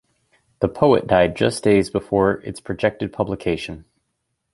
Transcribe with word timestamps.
The 0.61 0.67
poet 0.67 1.05
died 1.05 1.35
just 1.37 1.63
days 1.63 1.91
before 1.91 2.41
its 2.41 2.59
projected 2.59 3.13
publication. 3.13 3.85